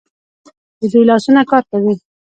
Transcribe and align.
د 0.79 0.81
دوی 0.91 1.03
لاسونه 1.09 1.41
کار 1.51 1.63
کوي. 1.71 1.95